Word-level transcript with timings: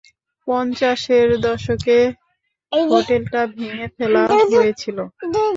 পঞ্চাশের 0.47 1.27
দশকে 1.45 1.97
হোটেলটা 2.71 3.41
ভেঙে 3.53 3.87
ফেলা 3.95 4.21
হয়েছিল। 4.51 4.97